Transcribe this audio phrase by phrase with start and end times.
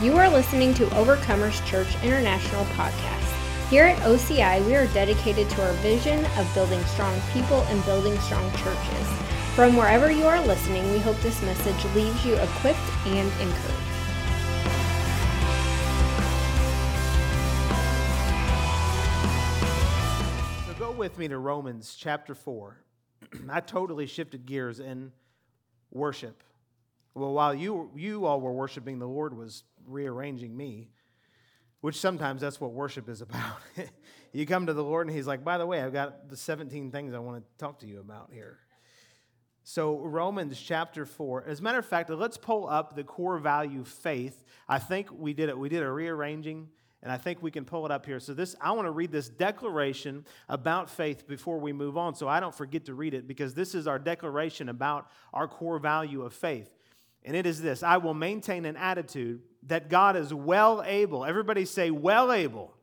[0.00, 3.68] You are listening to Overcomers Church International podcast.
[3.68, 8.16] Here at OCI, we are dedicated to our vision of building strong people and building
[8.20, 9.08] strong churches.
[9.56, 13.74] From wherever you are listening, we hope this message leaves you equipped and encouraged.
[20.64, 22.84] So go with me to Romans chapter 4.
[23.50, 25.10] I totally shifted gears in
[25.90, 26.44] worship.
[27.14, 30.90] Well, while you, you all were worshiping, the Lord was rearranging me,
[31.80, 33.58] which sometimes that's what worship is about.
[34.32, 36.90] you come to the Lord and He's like, by the way, I've got the 17
[36.90, 38.58] things I want to talk to you about here.
[39.70, 41.44] So, Romans chapter 4.
[41.46, 44.42] As a matter of fact, let's pull up the core value faith.
[44.66, 45.58] I think we did it.
[45.58, 46.68] We did a rearranging,
[47.02, 48.18] and I think we can pull it up here.
[48.18, 52.26] So, this I want to read this declaration about faith before we move on so
[52.26, 56.22] I don't forget to read it because this is our declaration about our core value
[56.22, 56.70] of faith.
[57.22, 61.24] And it is this I will maintain an attitude that God is well able.
[61.24, 62.74] Everybody say, well able.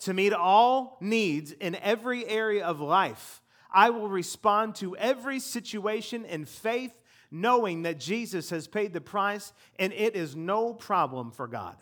[0.00, 6.24] To meet all needs in every area of life I will respond to every situation
[6.26, 6.92] in faith,
[7.30, 11.76] knowing that Jesus has paid the price and it is no problem for God.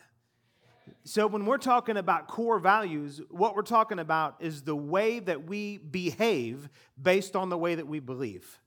[1.02, 5.44] So, when we're talking about core values, what we're talking about is the way that
[5.44, 6.69] we behave
[7.00, 8.58] based on the way that we believe.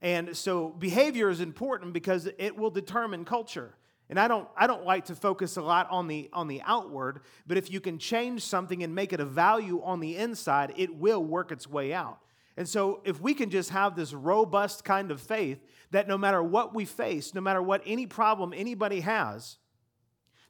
[0.00, 3.74] And so, behavior is important because it will determine culture.
[4.10, 7.20] And I don't, I don't like to focus a lot on the, on the outward,
[7.46, 10.96] but if you can change something and make it a value on the inside, it
[10.96, 12.18] will work its way out.
[12.56, 16.42] And so, if we can just have this robust kind of faith that no matter
[16.42, 19.56] what we face, no matter what any problem anybody has,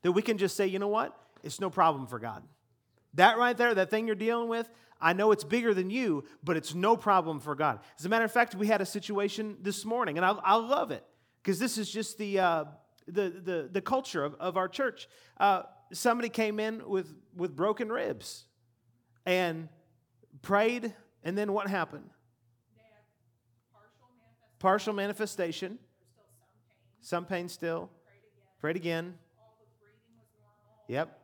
[0.03, 1.15] that we can just say, you know what?
[1.45, 2.43] It's no problem for God.
[3.15, 4.69] That right there, that thing you're dealing with,
[5.01, 7.81] I know it's bigger than you, but it's no problem for God.
[7.99, 10.91] As a matter of fact, we had a situation this morning, and I, I love
[10.91, 11.05] it
[11.43, 12.65] because this is just the, uh,
[13.11, 15.09] the, the, the, culture of, of our church.
[15.39, 18.45] Uh, somebody came in with, with broken ribs
[19.27, 19.69] and
[20.43, 22.11] prayed and then what happened?
[24.59, 25.79] Partial manifestation.
[27.01, 27.49] Some pain.
[27.49, 27.91] still.
[28.61, 29.15] Prayed again.
[30.89, 31.17] Yep.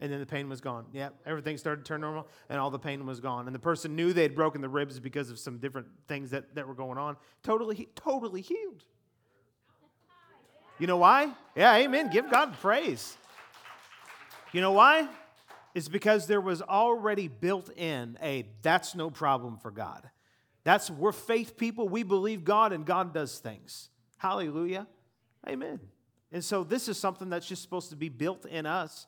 [0.00, 0.86] And then the pain was gone.
[0.92, 1.14] Yep.
[1.24, 3.46] Everything started to turn normal and all the pain was gone.
[3.46, 6.54] And the person knew they had broken the ribs because of some different things that,
[6.54, 7.16] that were going on.
[7.42, 8.84] Totally, totally healed.
[10.84, 11.32] You know why?
[11.56, 12.10] Yeah, amen.
[12.10, 13.16] Give God praise.
[14.52, 15.08] You know why?
[15.74, 20.10] It's because there was already built in a that's no problem for God.
[20.62, 21.88] That's we're faith people.
[21.88, 23.88] We believe God and God does things.
[24.18, 24.86] Hallelujah.
[25.48, 25.80] Amen.
[26.30, 29.06] And so this is something that's just supposed to be built in us,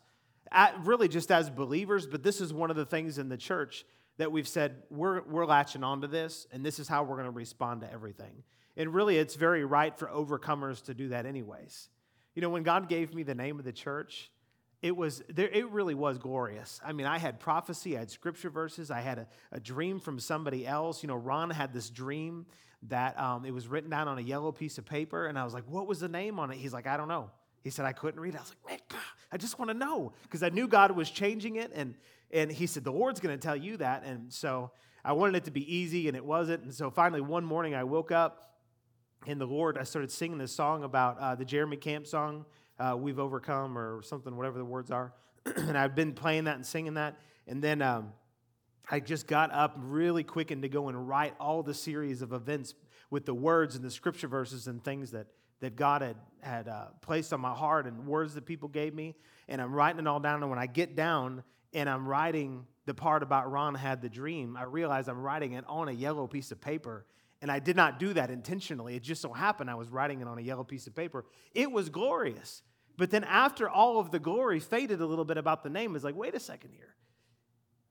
[0.50, 3.84] at, really just as believers, but this is one of the things in the church
[4.16, 7.30] that we've said we're, we're latching onto this, and this is how we're going to
[7.32, 8.44] respond to everything.
[8.76, 11.88] And really, it's very right for overcomers to do that, anyways.
[12.34, 14.30] You know, when God gave me the name of the church,
[14.82, 16.80] it was there it really was glorious.
[16.84, 20.18] I mean i had prophecy i had scripture verses i had a, a dream from
[20.18, 21.02] somebody else.
[21.02, 22.46] You know ron had this dream
[22.84, 25.54] that um, it was written down on a yellow piece of paper and i was
[25.54, 26.58] like what was the name on it?
[26.58, 27.30] He's like i don't know.
[27.62, 28.38] He said i couldn't read it.
[28.38, 29.00] I was like man
[29.32, 30.12] i just want to know.
[30.22, 31.94] Because i knew god was changing it and
[32.30, 34.04] and he said the lord's going to tell you that.
[34.04, 34.70] And so
[35.04, 36.64] i wanted it to be easy and it wasn't.
[36.64, 38.55] And so finally one morning i woke up
[39.26, 42.44] in the lord i started singing this song about uh, the jeremy camp song
[42.78, 45.12] uh, we've overcome or something, whatever the words are.
[45.56, 47.18] and I've been playing that and singing that.
[47.46, 48.12] And then um,
[48.90, 52.32] I just got up really quick and to go and write all the series of
[52.32, 52.74] events
[53.10, 55.28] with the words and the scripture verses and things that,
[55.60, 59.14] that God had, had uh, placed on my heart and words that people gave me.
[59.48, 60.42] And I'm writing it all down.
[60.42, 64.56] And when I get down and I'm writing the part about Ron had the dream,
[64.56, 67.06] I realize I'm writing it on a yellow piece of paper
[67.42, 68.96] and I did not do that intentionally.
[68.96, 71.24] It just so happened I was writing it on a yellow piece of paper.
[71.54, 72.62] It was glorious.
[72.96, 76.04] But then after all of the glory faded a little bit about the name, it's
[76.04, 76.94] like, wait a second here.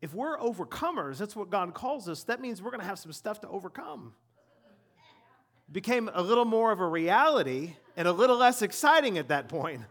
[0.02, 3.14] If we're overcomers, that's what God calls us, that means we're going to have some
[3.14, 4.14] stuff to overcome.
[5.72, 9.82] Became a little more of a reality and a little less exciting at that point.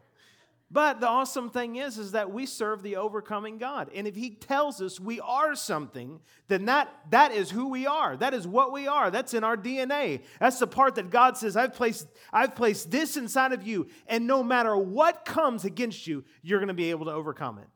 [0.75, 3.91] But the awesome thing is, is that we serve the overcoming God.
[3.94, 6.19] And if He tells us we are something,
[6.49, 8.17] then that, that is who we are.
[8.17, 9.09] That is what we are.
[9.12, 10.23] That's in our DNA.
[10.41, 13.87] That's the part that God says, I've placed, I've placed this inside of you.
[14.09, 17.69] And no matter what comes against you, you're going to be able to overcome it.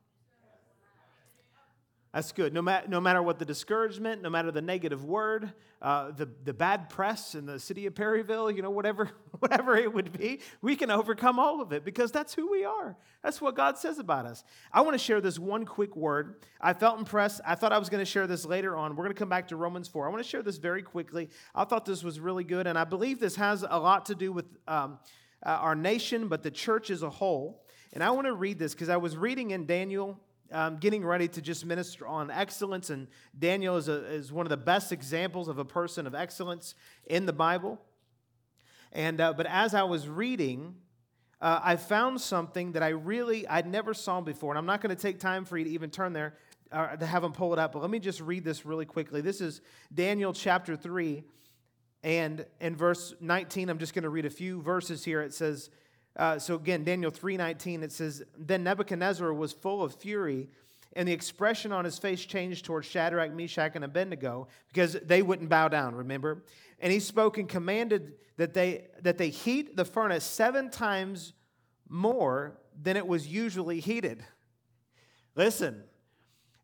[2.13, 2.55] That's good.
[2.55, 5.53] No, no matter what the discouragement, no matter the negative word,
[5.83, 9.93] uh, the, the bad press in the city of Perryville, you know, whatever, whatever it
[9.93, 12.97] would be, we can overcome all of it because that's who we are.
[13.23, 14.43] That's what God says about us.
[14.73, 16.37] I want to share this one quick word.
[16.61, 17.43] I felt impressed.
[17.47, 18.97] I thought I was going to share this later on.
[18.97, 20.07] We're going to come back to Romans 4.
[20.07, 21.29] I want to share this very quickly.
[21.55, 24.33] I thought this was really good, and I believe this has a lot to do
[24.33, 24.47] with.
[24.67, 24.99] Um,
[25.45, 27.63] uh, our nation, but the church as a whole.
[27.93, 30.19] And I want to read this because I was reading in Daniel,
[30.53, 32.91] um, getting ready to just minister on excellence.
[32.91, 33.09] And
[33.39, 36.75] Daniel is, a, is one of the best examples of a person of excellence
[37.07, 37.81] in the Bible.
[38.93, 40.75] And, uh, but as I was reading,
[41.41, 44.53] uh, I found something that I really, I'd never saw before.
[44.53, 46.35] And I'm not going to take time for you to even turn there
[46.73, 49.21] uh, to have them pull it up, but let me just read this really quickly.
[49.21, 49.61] This is
[49.95, 51.25] Daniel chapter 3.
[52.03, 55.21] And in verse 19, I'm just going to read a few verses here.
[55.21, 55.71] It says,
[56.19, 60.49] uh, so again, Daniel 3:19, it says, Then Nebuchadnezzar was full of fury,
[60.95, 65.49] and the expression on his face changed towards Shadrach, Meshach, and Abednego, because they wouldn't
[65.49, 66.43] bow down, remember?
[66.81, 71.35] And he spoke and commanded that they that they heat the furnace seven times
[71.89, 74.25] more than it was usually heated.
[75.37, 75.85] Listen,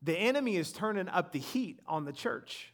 [0.02, 2.73] the enemy is turning up the heat on the church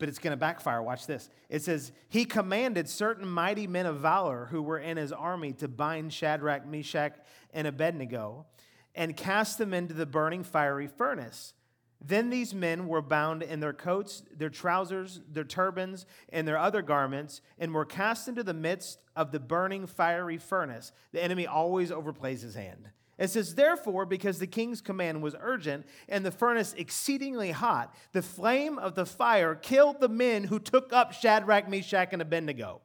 [0.00, 0.82] but it's going to backfire.
[0.82, 1.30] Watch this.
[1.48, 5.68] It says, He commanded certain mighty men of valor who were in his army to
[5.68, 7.14] bind Shadrach, Meshach,
[7.52, 8.46] and Abednego
[8.94, 11.54] and cast them into the burning fiery furnace.
[12.02, 16.80] Then these men were bound in their coats, their trousers, their turbans, and their other
[16.80, 20.92] garments, and were cast into the midst of the burning fiery furnace.
[21.12, 22.88] The enemy always overplays his hand.
[23.20, 28.22] It says, Therefore, because the king's command was urgent and the furnace exceedingly hot, the
[28.22, 32.80] flame of the fire killed the men who took up Shadrach, Meshach, and Abednego.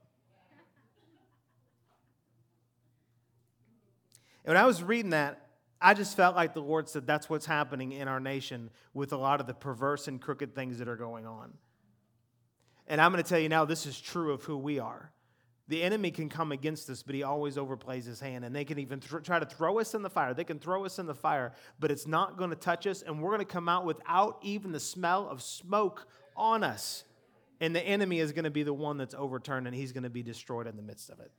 [4.43, 5.41] And when I was reading that,
[5.81, 9.17] I just felt like the Lord said that's what's happening in our nation with a
[9.17, 11.53] lot of the perverse and crooked things that are going on.
[12.87, 15.11] And I'm going to tell you now, this is true of who we are.
[15.67, 18.45] The enemy can come against us, but he always overplays his hand.
[18.45, 20.33] And they can even th- try to throw us in the fire.
[20.33, 23.01] They can throw us in the fire, but it's not going to touch us.
[23.01, 26.07] And we're going to come out without even the smell of smoke
[26.37, 27.03] on us.
[27.59, 30.09] And the enemy is going to be the one that's overturned, and he's going to
[30.09, 31.31] be destroyed in the midst of it.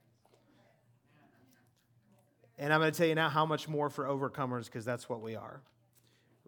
[2.58, 5.20] And I'm going to tell you now how much more for overcomers, because that's what
[5.20, 5.60] we are.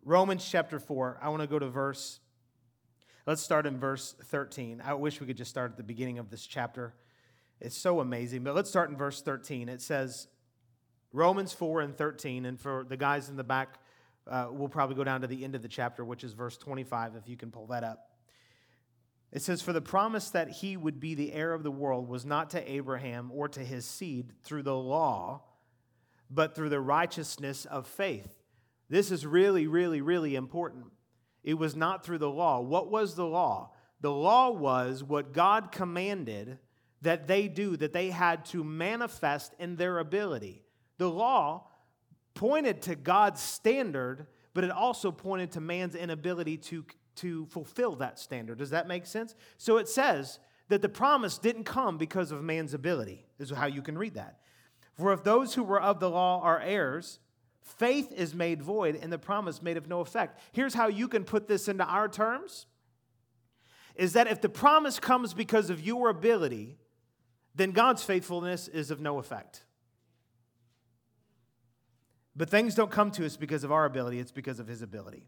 [0.05, 2.19] Romans chapter 4, I want to go to verse,
[3.27, 4.83] let's start in verse 13.
[4.85, 6.95] I wish we could just start at the beginning of this chapter.
[7.61, 8.45] It's so amazing.
[8.45, 9.69] But let's start in verse 13.
[9.69, 10.29] It says,
[11.13, 13.79] Romans 4 and 13, and for the guys in the back,
[14.27, 17.17] uh, we'll probably go down to the end of the chapter, which is verse 25,
[17.17, 18.11] if you can pull that up.
[19.33, 22.25] It says, For the promise that he would be the heir of the world was
[22.25, 25.43] not to Abraham or to his seed through the law,
[26.31, 28.35] but through the righteousness of faith.
[28.91, 30.87] This is really, really, really important.
[31.43, 32.61] It was not through the law.
[32.61, 33.73] What was the law?
[34.01, 36.59] The law was what God commanded
[37.03, 40.63] that they do that they had to manifest in their ability.
[40.99, 41.69] The law
[42.35, 46.85] pointed to God's standard, but it also pointed to man's inability to,
[47.17, 48.59] to fulfill that standard.
[48.59, 49.35] Does that make sense?
[49.57, 53.27] So it says that the promise didn't come because of man's ability.
[53.39, 54.41] Is how you can read that.
[54.95, 57.21] For if those who were of the law are heirs,
[57.63, 60.41] faith is made void and the promise made of no effect.
[60.53, 62.67] Here's how you can put this into our terms
[63.95, 66.79] is that if the promise comes because of your ability,
[67.59, 69.65] then God's faithfulness is of no effect.
[72.37, 75.27] But things don't come to us because of our ability, it's because of His ability.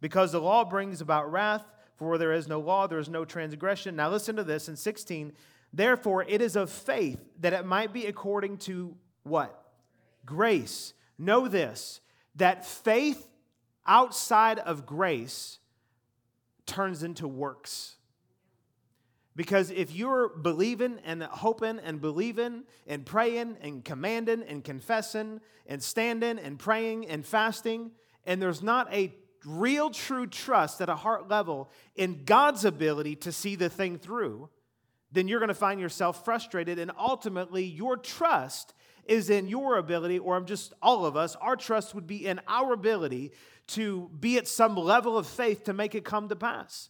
[0.00, 1.64] Because the law brings about wrath,
[1.96, 3.94] for where there is no law, there is no transgression.
[3.94, 5.32] Now listen to this in 16.
[5.72, 9.72] Therefore, it is of faith that it might be according to what?
[10.24, 10.94] Grace.
[11.18, 12.00] Know this
[12.36, 13.28] that faith
[13.86, 15.58] outside of grace
[16.66, 17.93] turns into works.
[19.36, 25.82] Because if you're believing and hoping and believing and praying and commanding and confessing and
[25.82, 27.90] standing and praying and fasting,
[28.24, 29.12] and there's not a
[29.44, 34.48] real true trust at a heart level in God's ability to see the thing through,
[35.12, 36.78] then you're going to find yourself frustrated.
[36.78, 38.72] And ultimately, your trust
[39.06, 42.40] is in your ability, or I'm just all of us, our trust would be in
[42.48, 43.32] our ability
[43.66, 46.88] to be at some level of faith to make it come to pass.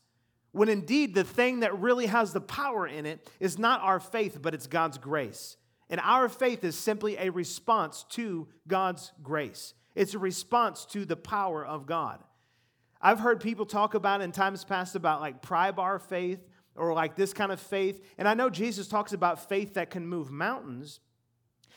[0.54, 4.38] When indeed, the thing that really has the power in it is not our faith,
[4.40, 5.56] but it's God's grace.
[5.90, 11.16] And our faith is simply a response to God's grace, it's a response to the
[11.16, 12.22] power of God.
[13.02, 16.38] I've heard people talk about in times past about like pry bar faith
[16.76, 18.00] or like this kind of faith.
[18.16, 21.00] And I know Jesus talks about faith that can move mountains.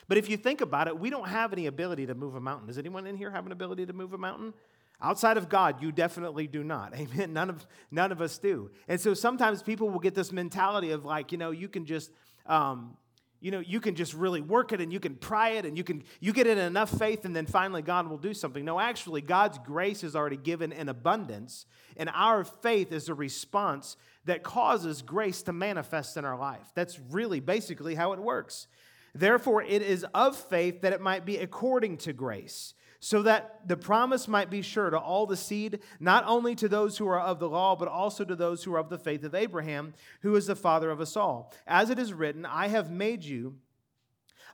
[0.08, 2.68] But if you think about it, we don't have any ability to move a mountain.
[2.68, 4.54] Does anyone in here have an ability to move a mountain?
[5.02, 6.96] Outside of God, you definitely do not.
[6.98, 7.34] Amen.
[7.34, 8.72] None of, none of us do.
[8.88, 12.12] And so sometimes people will get this mentality of like, you know, you can just,
[12.46, 12.98] um,
[13.40, 15.84] you know, you can just really work it and you can pry it and you
[15.84, 18.66] can you get in enough faith and then finally God will do something.
[18.66, 23.96] No, actually, God's grace is already given in abundance, and our faith is a response
[24.26, 26.72] that causes grace to manifest in our life.
[26.74, 28.68] That's really basically how it works.
[29.14, 33.78] Therefore, it is of faith that it might be according to grace so that the
[33.78, 37.40] promise might be sure to all the seed, not only to those who are of
[37.40, 40.48] the law, but also to those who are of the faith of Abraham, who is
[40.48, 41.54] the father of us all.
[41.68, 43.56] As it is written, I have made you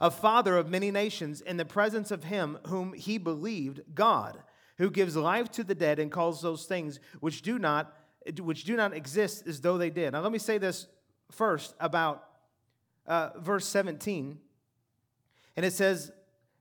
[0.02, 4.38] a father of many nations in the presence of him whom he believed, God,
[4.78, 7.96] who gives life to the dead and calls those things which do not
[8.42, 10.14] which do not exist as though they did.
[10.14, 10.88] Now let me say this
[11.30, 12.24] first about
[13.06, 14.38] uh, verse 17.
[15.58, 16.12] And it says,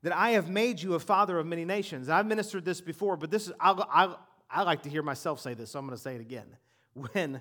[0.02, 2.08] that I have made you a father of many nations.
[2.08, 4.14] I've ministered this before, but this is, I, I,
[4.50, 6.46] I like to hear myself say this, so I'm going to say it again.
[6.94, 7.40] When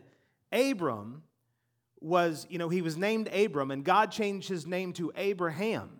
[0.50, 1.24] Abram
[2.00, 6.00] was, you know, he was named Abram, and God changed his name to Abraham.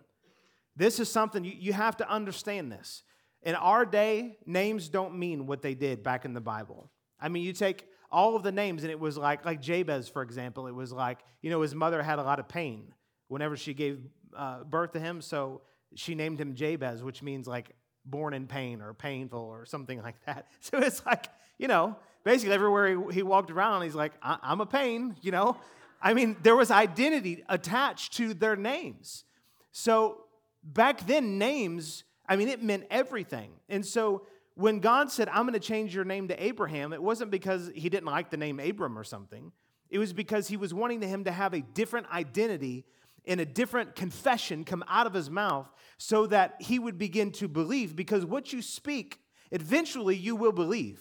[0.74, 3.02] This is something you, you have to understand this.
[3.42, 6.90] In our day, names don't mean what they did back in the Bible.
[7.20, 10.22] I mean, you take all of the names, and it was like, like Jabez, for
[10.22, 12.94] example, it was like, you know, his mother had a lot of pain
[13.28, 14.00] whenever she gave
[14.34, 15.60] uh, birth to him, so
[15.94, 20.16] she named him Jabez, which means like born in pain or painful or something like
[20.26, 20.46] that.
[20.60, 21.26] So it's like,
[21.58, 25.56] you know, basically everywhere he, he walked around, he's like, I'm a pain, you know?
[26.00, 29.24] I mean, there was identity attached to their names.
[29.70, 30.24] So
[30.64, 33.50] back then, names, I mean, it meant everything.
[33.68, 37.30] And so when God said, I'm going to change your name to Abraham, it wasn't
[37.30, 39.52] because he didn't like the name Abram or something.
[39.90, 42.84] It was because he was wanting him to have a different identity
[43.24, 47.48] in a different confession come out of his mouth so that he would begin to
[47.48, 49.18] believe because what you speak
[49.50, 51.00] eventually you will believe.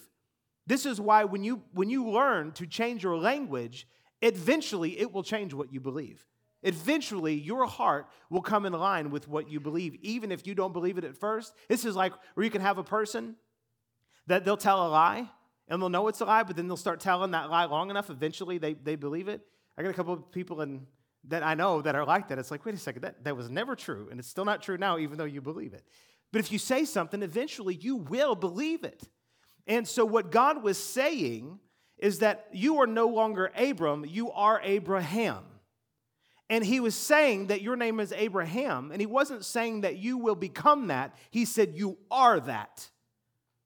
[0.67, 3.87] This is why when you when you learn to change your language
[4.21, 6.25] eventually it will change what you believe.
[6.63, 10.73] Eventually your heart will come in line with what you believe even if you don't
[10.73, 11.53] believe it at first.
[11.67, 13.35] This is like where you can have a person
[14.27, 15.27] that they'll tell a lie
[15.67, 18.11] and they'll know it's a lie but then they'll start telling that lie long enough
[18.11, 19.41] eventually they, they believe it.
[19.75, 20.85] I got a couple of people in
[21.27, 22.39] that I know that are like that.
[22.39, 24.77] It's like, wait a second, that, that was never true, and it's still not true
[24.77, 25.83] now, even though you believe it.
[26.31, 29.07] But if you say something, eventually you will believe it.
[29.67, 31.59] And so, what God was saying
[31.97, 35.43] is that you are no longer Abram, you are Abraham.
[36.49, 40.17] And he was saying that your name is Abraham, and he wasn't saying that you
[40.17, 41.15] will become that.
[41.29, 42.89] He said you are that.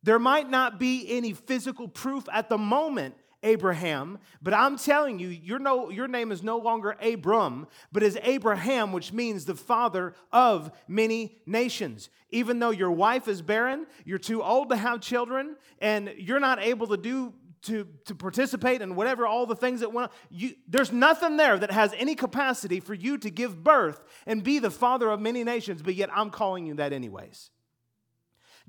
[0.04, 5.30] There might not be any physical proof at the moment Abraham, but I'm telling you,
[5.30, 10.14] your, no, your name is no longer Abram, but is Abraham, which means the father
[10.34, 12.10] of many nations.
[12.32, 16.60] Even though your wife is barren, you're too old to have children, and you're not
[16.60, 20.18] able to do to, to participate in whatever all the things that went on.
[20.30, 24.60] You, there's nothing there that has any capacity for you to give birth and be
[24.60, 27.50] the father of many nations, but yet I'm calling you that anyways.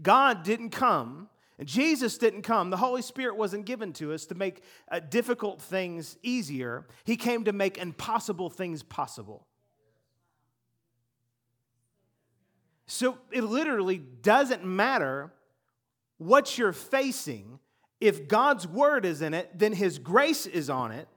[0.00, 1.28] God didn't come
[1.58, 5.62] and Jesus didn't come, the Holy Spirit wasn't given to us to make uh, difficult
[5.62, 6.86] things easier.
[7.04, 9.46] He came to make impossible things possible.
[12.86, 15.32] So it literally doesn't matter
[16.18, 17.58] what you're facing.
[18.00, 21.08] If God's word is in it, then his grace is on it.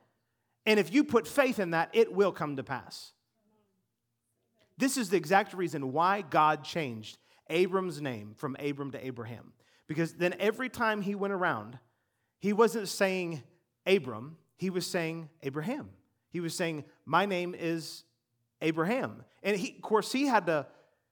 [0.66, 3.12] And if you put faith in that, it will come to pass.
[4.78, 7.18] This is the exact reason why God changed
[7.50, 9.52] Abram's name from Abram to Abraham.
[9.90, 11.80] Because then every time he went around,
[12.38, 13.44] he wasn't saying
[13.86, 15.90] Abram, he was saying Abraham.
[16.30, 18.04] He was saying, My name is
[18.62, 19.26] Abraham.
[19.42, 20.68] And he, of course, he had to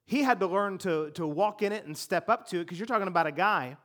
[0.05, 2.79] he had to learn to, to walk in it and step up to it because
[2.79, 3.75] you're talking about a guy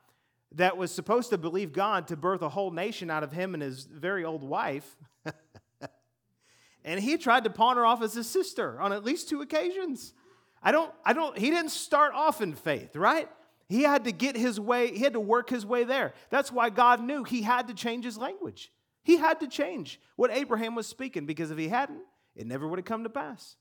[0.53, 3.61] that was supposed to believe God to birth a whole nation out of him and
[3.61, 4.95] his very old wife.
[6.85, 10.13] and he tried to pawn her off as his sister on at least two occasions.
[10.61, 13.27] I don't, I don't, he didn't start off in faith, right?
[13.69, 16.13] He had to get his way, he had to work his way there.
[16.29, 18.71] That's why God knew he had to change his language.
[19.03, 22.01] He had to change what Abraham was speaking because if he hadn't,
[22.35, 23.55] it never would have come to pass.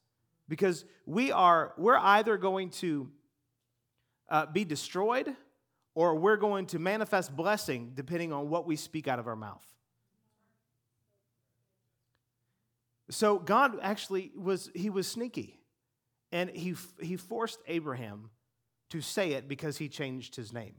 [0.48, 3.08] Because we are, we're either going to
[4.28, 5.34] uh, be destroyed
[5.94, 9.66] or we're going to manifest blessing depending on what we speak out of our mouth.
[13.10, 15.58] So God actually was, he was sneaky.
[16.30, 18.30] And he, he forced Abraham
[18.92, 20.74] to say it because he changed his name.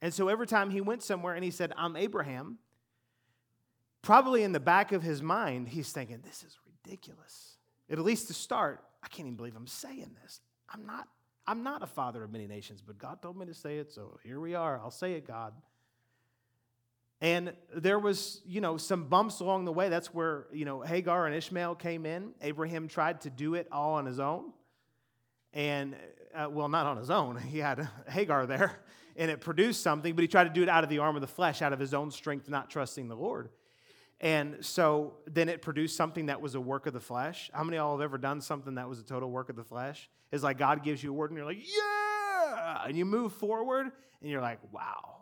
[0.00, 2.58] And so every time he went somewhere and he said, I'm Abraham,
[4.02, 7.56] probably in the back of his mind, he's thinking, This is ridiculous.
[7.90, 10.40] At least to start, I can't even believe I'm saying this.
[10.72, 11.08] I'm not,
[11.44, 14.18] I'm not a father of many nations, but God told me to say it, so
[14.22, 14.78] here we are.
[14.78, 15.54] I'll say it, God.
[17.20, 19.88] And there was, you know, some bumps along the way.
[19.88, 22.32] That's where, you know, Hagar and Ishmael came in.
[22.42, 24.52] Abraham tried to do it all on his own.
[25.52, 25.96] And,
[26.36, 27.36] uh, well, not on his own.
[27.46, 28.78] He had Hagar there,
[29.16, 31.22] and it produced something, but he tried to do it out of the arm of
[31.22, 33.50] the flesh, out of his own strength, not trusting the Lord.
[34.20, 37.50] And so then it produced something that was a work of the flesh.
[37.52, 39.64] How many of y'all have ever done something that was a total work of the
[39.64, 40.08] flesh?
[40.32, 42.84] It's like God gives you a word, and you're like, yeah!
[42.86, 45.16] And you move forward, and you're like, wow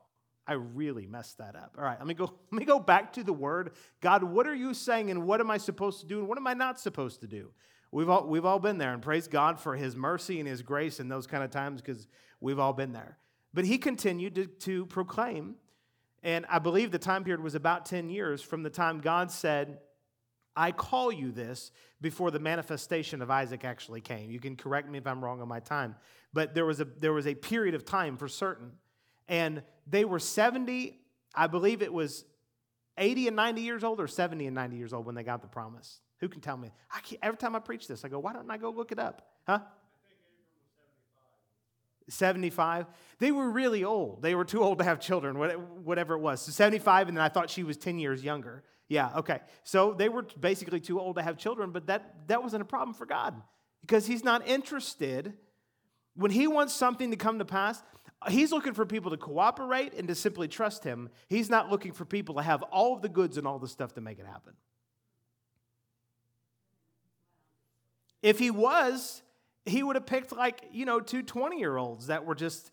[0.47, 1.75] I really messed that up.
[1.79, 3.73] All right, let me go let me go back to the word.
[4.01, 6.47] God, what are you saying and what am I supposed to do and what am
[6.47, 7.51] I not supposed to do?
[7.95, 10.99] We've all we've all been there and praise God for his mercy and his grace
[10.99, 12.09] in those kind of times because
[12.41, 13.19] we've all been there.
[13.55, 15.55] But he continued to, to proclaim,
[16.21, 19.79] and I believe the time period was about 10 years from the time God said,
[20.57, 21.71] I call you this
[22.01, 24.29] before the manifestation of Isaac actually came.
[24.29, 25.95] You can correct me if I'm wrong on my time,
[26.33, 28.73] but there was a there was a period of time for certain
[29.29, 30.99] and they were 70,
[31.33, 32.25] I believe it was
[32.99, 35.49] 80 and 90 years old or 70 and 90 years old when they got the
[35.49, 36.01] promise.
[36.21, 36.73] Who can tell me?
[37.23, 39.27] every time I preach this, I go, why don't I go look it up?
[39.47, 39.61] Huh?
[42.09, 42.87] 75.
[43.19, 44.23] They were really old.
[44.23, 45.39] They were too old to have children,
[45.85, 46.43] whatever it was.
[46.43, 48.63] So 75, and then I thought she was 10 years younger.
[48.89, 49.41] Yeah, okay.
[49.63, 52.95] So they were basically too old to have children, but that, that wasn't a problem
[52.95, 53.41] for God
[53.81, 55.35] because He's not interested.
[56.15, 57.83] When He wants something to come to pass,
[58.29, 61.11] He's looking for people to cooperate and to simply trust him.
[61.29, 63.95] He's not looking for people to have all of the goods and all the stuff
[63.95, 64.55] to make it happen.
[68.25, 69.23] If he was,
[69.67, 72.73] he would have picked like, you know, two 20 year olds that were just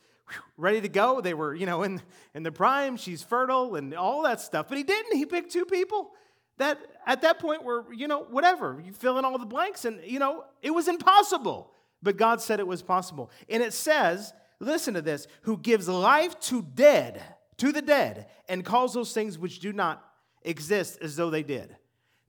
[0.58, 1.20] ready to go.
[1.20, 2.01] They were, you know, in,
[2.34, 4.70] in the prime, she's fertile and all that stuff.
[4.70, 5.17] But he didn't.
[5.17, 6.12] He picked two people
[6.58, 8.81] that at that point were, you know, whatever.
[8.81, 11.72] You fill in all the blanks and, you know, it was impossible.
[12.01, 13.29] But God said it was possible.
[13.50, 17.22] And it says listen to this, who gives life to dead,
[17.58, 20.01] to the dead, and calls those things which do not
[20.43, 21.75] exist as though they did.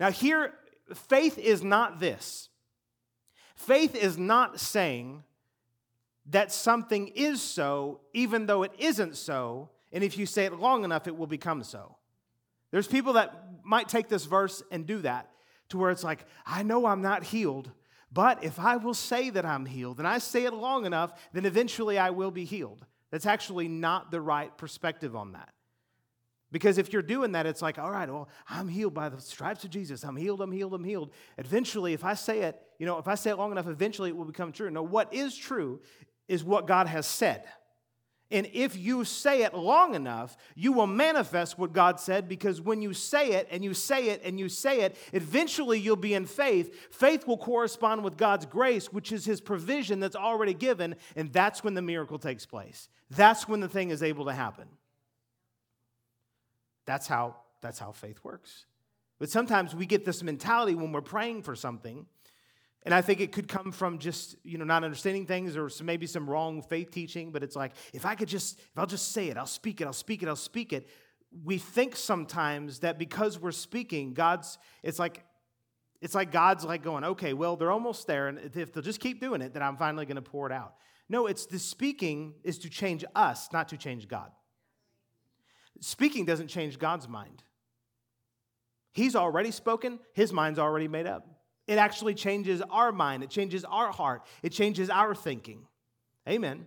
[0.01, 0.55] Now, here,
[0.93, 2.49] faith is not this.
[3.55, 5.23] Faith is not saying
[6.27, 10.85] that something is so, even though it isn't so, and if you say it long
[10.85, 11.97] enough, it will become so.
[12.71, 15.31] There's people that might take this verse and do that
[15.69, 17.71] to where it's like, I know I'm not healed,
[18.13, 21.45] but if I will say that I'm healed and I say it long enough, then
[21.45, 22.85] eventually I will be healed.
[23.11, 25.53] That's actually not the right perspective on that.
[26.53, 29.65] Because if you're doing that, it's like, all right, well, I'm healed by the stripes
[29.65, 30.05] of Jesus.
[30.05, 31.11] I'm healed, I'm healed, I'm healed.
[31.39, 34.17] Eventually, if I say it, you know, if I say it long enough, eventually it
[34.17, 34.71] will become true.
[34.71, 35.81] No, what is true
[36.29, 37.45] is what God has said.
[38.31, 42.81] And if you say it long enough, you will manifest what God said because when
[42.81, 46.25] you say it and you say it and you say it, eventually you'll be in
[46.25, 46.89] faith.
[46.91, 51.63] Faith will correspond with God's grace, which is His provision that's already given, and that's
[51.63, 52.89] when the miracle takes place.
[53.11, 54.67] That's when the thing is able to happen.
[56.87, 58.67] That's how, that's how faith works.
[59.19, 62.07] But sometimes we get this mentality when we're praying for something
[62.85, 65.87] and I think it could come from just, you know, not understanding things or some,
[65.87, 69.13] maybe some wrong faith teaching, but it's like, if I could just, if I'll just
[69.13, 70.89] say it, I'll speak it, I'll speak it, I'll speak it.
[71.45, 75.25] We think sometimes that because we're speaking, God's, it's like,
[76.01, 78.27] it's like God's like going, okay, well, they're almost there.
[78.27, 80.75] And if they'll just keep doing it, then I'm finally going to pour it out.
[81.09, 84.33] No, it's the speaking is to change us, not to change God.
[85.81, 87.43] Speaking doesn't change God's mind.
[88.93, 91.27] He's already spoken, his mind's already made up.
[91.67, 95.67] It actually changes our mind, it changes our heart, it changes our thinking.
[96.29, 96.67] Amen.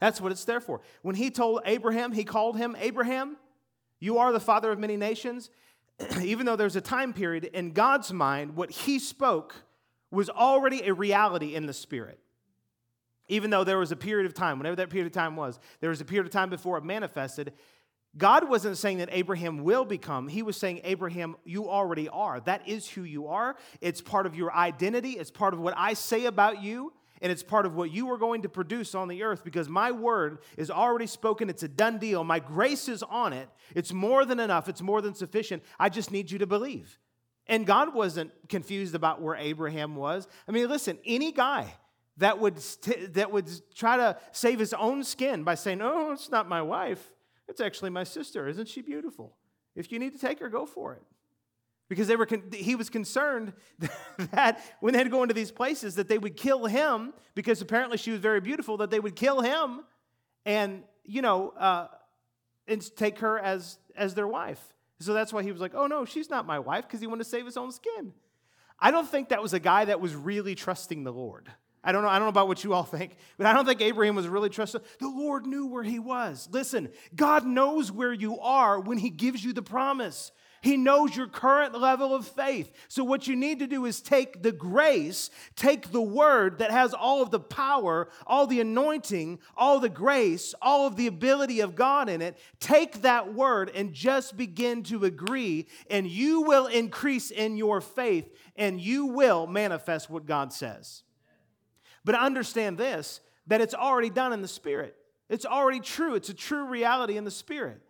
[0.00, 0.80] That's what it's there for.
[1.02, 3.36] When he told Abraham, he called him Abraham,
[4.00, 5.48] you are the father of many nations.
[6.22, 9.54] Even though there's a time period in God's mind, what he spoke
[10.10, 12.18] was already a reality in the spirit.
[13.28, 15.90] Even though there was a period of time, whenever that period of time was, there
[15.90, 17.52] was a period of time before it manifested,
[18.16, 20.28] God wasn't saying that Abraham will become.
[20.28, 22.40] He was saying, Abraham, you already are.
[22.40, 23.56] That is who you are.
[23.80, 25.12] It's part of your identity.
[25.12, 26.92] It's part of what I say about you.
[27.22, 29.92] And it's part of what you are going to produce on the earth because my
[29.92, 31.48] word is already spoken.
[31.48, 32.24] It's a done deal.
[32.24, 33.48] My grace is on it.
[33.74, 34.68] It's more than enough.
[34.68, 35.62] It's more than sufficient.
[35.78, 36.98] I just need you to believe.
[37.46, 40.26] And God wasn't confused about where Abraham was.
[40.48, 41.72] I mean, listen, any guy
[42.18, 42.56] that would,
[43.14, 47.12] that would try to save his own skin by saying, Oh, it's not my wife
[47.48, 48.48] it's actually my sister.
[48.48, 49.36] Isn't she beautiful?
[49.74, 51.02] If you need to take her, go for it.
[51.88, 53.52] Because they were con- he was concerned
[54.32, 58.10] that when they'd go into these places that they would kill him because apparently she
[58.10, 59.80] was very beautiful, that they would kill him
[60.46, 61.88] and, you know, uh,
[62.66, 64.60] and take her as, as their wife.
[65.00, 67.24] So that's why he was like, oh no, she's not my wife because he wanted
[67.24, 68.12] to save his own skin.
[68.78, 71.50] I don't think that was a guy that was really trusting the Lord.
[71.84, 72.08] I don't know.
[72.08, 74.50] I don't know about what you all think, but I don't think Abraham was really
[74.50, 74.82] trusted.
[74.98, 76.48] The Lord knew where he was.
[76.50, 80.32] Listen, God knows where you are when he gives you the promise.
[80.62, 82.70] He knows your current level of faith.
[82.86, 86.94] So, what you need to do is take the grace, take the word that has
[86.94, 91.74] all of the power, all the anointing, all the grace, all of the ability of
[91.74, 92.38] God in it.
[92.60, 98.30] Take that word and just begin to agree, and you will increase in your faith
[98.54, 101.02] and you will manifest what God says.
[102.04, 104.96] But understand this that it's already done in the Spirit.
[105.28, 106.14] It's already true.
[106.14, 107.80] It's a true reality in the Spirit.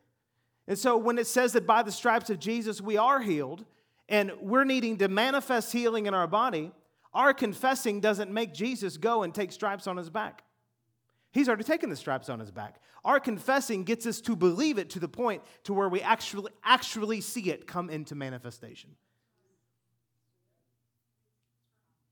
[0.67, 3.65] And so when it says that by the stripes of Jesus we are healed,
[4.09, 6.71] and we're needing to manifest healing in our body,
[7.15, 10.45] our confessing doesn't make Jesus go and take stripes on his back.
[11.33, 12.81] He's already taken the stripes on his back.
[13.05, 17.21] Our confessing gets us to believe it to the point to where we actually actually
[17.21, 18.91] see it come into manifestation.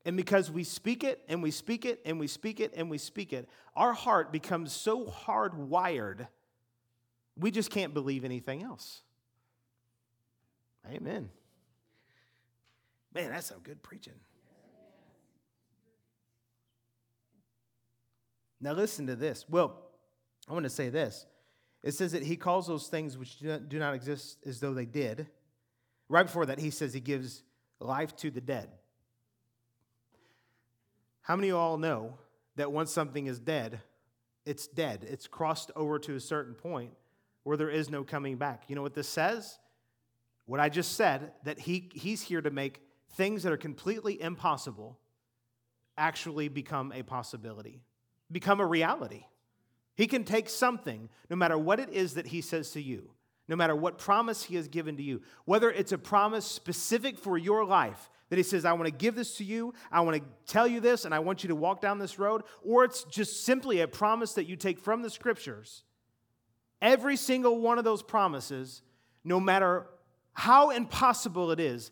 [0.05, 2.97] And because we speak it and we speak it and we speak it and we
[2.97, 6.27] speak it, our heart becomes so hardwired
[7.37, 9.01] we just can't believe anything else.
[10.91, 11.29] Amen.
[13.13, 14.13] Man, that's some good preaching.
[18.59, 19.45] Now, listen to this.
[19.49, 19.75] Well,
[20.47, 21.25] I want to say this.
[21.83, 25.27] It says that he calls those things which do not exist as though they did.
[26.09, 27.41] Right before that, he says he gives
[27.79, 28.69] life to the dead.
[31.21, 32.17] How many of you all know
[32.55, 33.81] that once something is dead,
[34.45, 35.05] it's dead?
[35.07, 36.93] It's crossed over to a certain point
[37.43, 38.63] where there is no coming back.
[38.67, 39.59] You know what this says?
[40.45, 42.81] What I just said, that he, he's here to make
[43.13, 44.99] things that are completely impossible
[45.97, 47.81] actually become a possibility,
[48.31, 49.25] become a reality.
[49.95, 53.11] He can take something, no matter what it is that he says to you,
[53.47, 57.37] no matter what promise he has given to you, whether it's a promise specific for
[57.37, 60.23] your life, that he says, I want to give this to you, I want to
[60.51, 63.43] tell you this, and I want you to walk down this road, or it's just
[63.45, 65.83] simply a promise that you take from the scriptures
[66.81, 68.81] Every single one of those promises,
[69.23, 69.85] no matter
[70.33, 71.91] how impossible it is,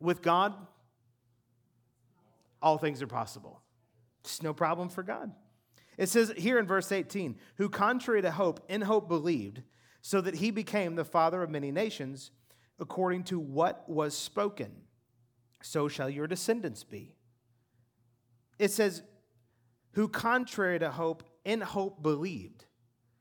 [0.00, 0.54] with God,
[2.62, 3.60] all things are possible.
[4.24, 5.32] It's no problem for God.
[5.98, 9.60] It says here in verse 18, who contrary to hope, in hope believed,
[10.02, 12.30] so that he became the father of many nations,
[12.78, 14.72] according to what was spoken.
[15.62, 17.14] So shall your descendants be.
[18.58, 19.02] It says,
[19.92, 22.64] who contrary to hope, in hope believed.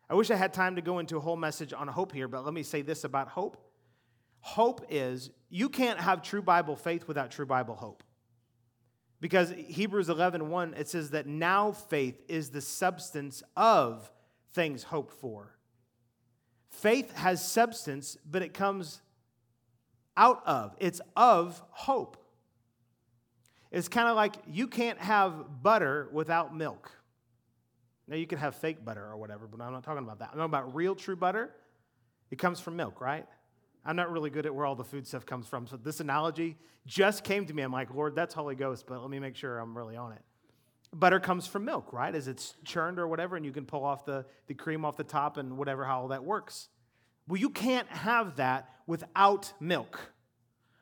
[0.09, 2.45] I wish I had time to go into a whole message on hope here, but
[2.45, 3.57] let me say this about hope.
[4.41, 8.03] Hope is you can't have true Bible faith without true Bible hope.
[9.21, 14.09] Because Hebrews 11, 1, it says that now faith is the substance of
[14.53, 15.55] things hoped for.
[16.69, 19.01] Faith has substance, but it comes
[20.15, 22.17] out of, it's of hope.
[23.71, 26.91] It's kind of like you can't have butter without milk.
[28.08, 30.29] Now, you can have fake butter or whatever, but I'm not talking about that.
[30.32, 31.51] I'm talking about real, true butter.
[32.32, 33.25] It comes from milk, right?
[33.86, 35.67] I'm not really good at where all the food stuff comes from.
[35.67, 37.62] So this analogy just came to me.
[37.62, 40.21] I'm like, Lord, that's Holy Ghost, but let me make sure I'm really on it.
[40.91, 42.13] Butter comes from milk, right?
[42.13, 45.04] As it's churned or whatever, and you can pull off the, the cream off the
[45.04, 46.69] top and whatever, how all that works.
[47.28, 49.99] Well, you can't have that without milk.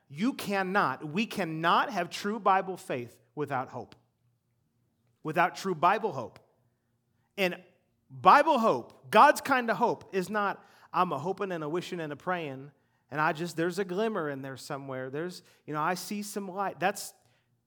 [0.09, 3.95] You cannot, we cannot have true Bible faith without hope,
[5.23, 6.39] without true Bible hope.
[7.37, 7.57] And
[8.09, 12.13] Bible hope, God's kind of hope, is not, I'm a hoping and a wishing and
[12.13, 12.71] a praying,
[13.11, 15.09] and I just, there's a glimmer in there somewhere.
[15.09, 16.79] There's, you know, I see some light.
[16.79, 17.13] That's,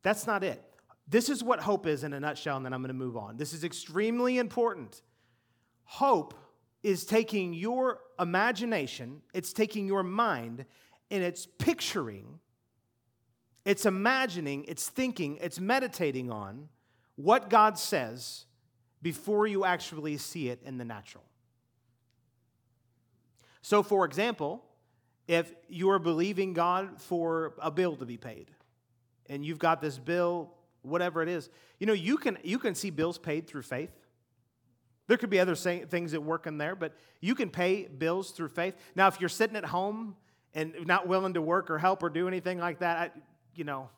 [0.03, 0.63] that's not it.
[1.11, 3.37] This is what hope is in a nutshell, and then I'm going to move on.
[3.37, 5.03] This is extremely important.
[5.83, 6.35] Hope
[6.85, 10.65] is taking your imagination, it's taking your mind,
[11.11, 12.39] and it's picturing,
[13.65, 16.69] it's imagining, it's thinking, it's meditating on
[17.17, 18.47] what God says
[19.03, 21.25] before you actually see it in the natural.
[23.63, 24.65] So, for example,
[25.27, 28.51] if you are believing God for a bill to be paid,
[29.27, 32.91] and you've got this bill, whatever it is, you know, you can, you can see
[32.91, 33.91] bills paid through faith.
[35.07, 38.51] There could be other things that work in there, but you can pay bills through
[38.51, 38.77] faith.
[38.95, 40.15] Now, if you're sitting at home
[40.55, 43.21] and not willing to work or help or do anything like that, I,
[43.57, 43.89] you know,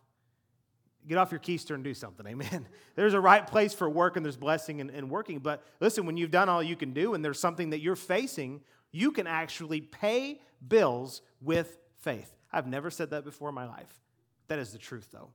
[1.07, 2.27] get off your keister and do something.
[2.29, 2.67] Amen.
[2.95, 5.39] There's a right place for work and there's blessing in, in, working.
[5.39, 8.63] But listen, when you've done all you can do and there's something that you're facing,
[8.91, 12.35] you can actually pay bills with faith.
[12.53, 14.01] I've never said that before in my life.
[14.49, 15.31] That is the truth, though.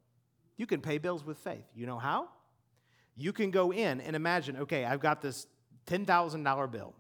[0.58, 1.66] You can pay bills with faith.
[1.76, 2.30] You know how?
[3.16, 5.48] You can go in and imagine, okay, I've got this
[5.88, 6.94] $10,000 bill.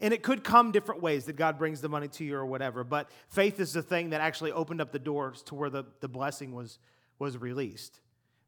[0.00, 2.84] And it could come different ways that God brings the money to you or whatever,
[2.84, 6.08] but faith is the thing that actually opened up the doors to where the, the
[6.08, 6.78] blessing was,
[7.18, 8.00] was released.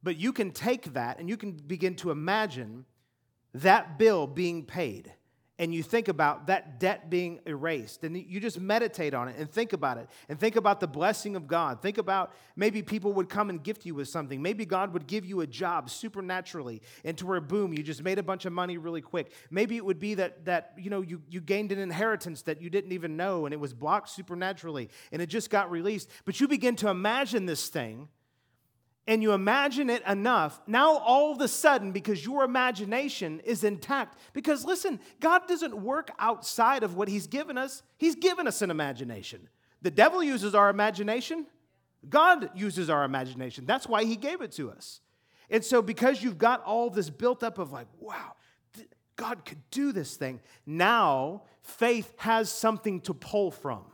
[0.03, 2.85] But you can take that and you can begin to imagine
[3.55, 5.13] that bill being paid
[5.59, 9.51] and you think about that debt being erased and you just meditate on it and
[9.51, 11.81] think about it and think about the blessing of God.
[11.81, 14.43] Think about maybe people would come and gift you with something.
[14.43, 18.19] Maybe God would give you a job supernaturally and to where boom, you just made
[18.19, 19.33] a bunch of money really quick.
[19.51, 22.69] Maybe it would be that that you know you, you gained an inheritance that you
[22.69, 26.11] didn't even know and it was blocked supernaturally and it just got released.
[26.27, 28.09] But you begin to imagine this thing
[29.07, 34.19] and you imagine it enough, now all of a sudden, because your imagination is intact,
[34.33, 38.71] because listen, God doesn't work outside of what He's given us, He's given us an
[38.71, 39.49] imagination.
[39.83, 41.47] The devil uses our imagination,
[42.09, 43.65] God uses our imagination.
[43.67, 45.01] That's why He gave it to us.
[45.51, 48.33] And so, because you've got all this built up of like, wow,
[49.15, 53.85] God could do this thing, now faith has something to pull from.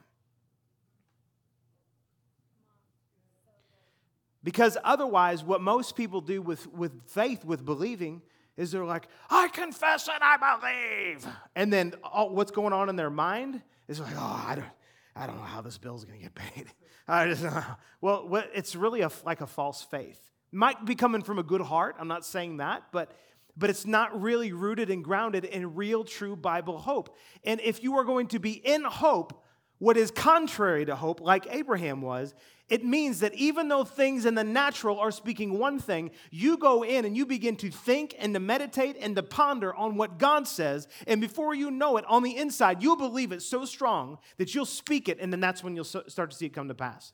[4.45, 8.23] Because otherwise, what most people do with, with faith, with believing,
[8.57, 11.27] is they're like, I confess and I believe.
[11.55, 14.67] And then what's going on in their mind is like, oh, I don't,
[15.15, 16.67] I don't know how this bill's going to get paid.
[17.09, 17.63] I just know.
[18.01, 20.19] Well, it's really a, like a false faith.
[20.51, 21.95] Might be coming from a good heart.
[22.01, 23.13] I'm not saying that, but
[23.57, 27.17] but it's not really rooted and grounded in real, true Bible hope.
[27.45, 29.45] And if you are going to be in hope,
[29.79, 32.35] what is contrary to hope, like Abraham was,
[32.73, 36.83] it means that even though things in the natural are speaking one thing, you go
[36.83, 40.49] in and you begin to think and to meditate and to ponder on what God
[40.49, 40.89] says.
[41.07, 44.65] And before you know it, on the inside, you'll believe it so strong that you'll
[44.65, 47.13] speak it, and then that's when you'll start to see it come to pass.